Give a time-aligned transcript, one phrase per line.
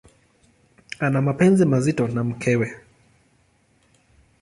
[0.99, 2.71] Ana mapenzi mazito na mkewe.